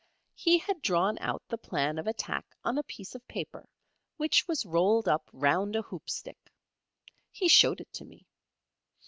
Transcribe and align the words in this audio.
He 0.33 0.57
had 0.57 0.81
drawn 0.81 1.19
out 1.19 1.43
the 1.47 1.59
plan 1.59 1.99
of 1.99 2.07
attack 2.07 2.55
on 2.63 2.75
a 2.75 2.81
piece 2.83 3.13
of 3.13 3.27
paper 3.27 3.69
which 4.17 4.47
was 4.47 4.65
rolled 4.65 5.07
up 5.07 5.29
round 5.31 5.75
a 5.75 5.83
hoop 5.83 6.09
stick. 6.09 6.51
He 7.31 7.47
showed 7.47 7.79
it 7.81 7.93
to 7.93 8.05
me. 8.05 8.25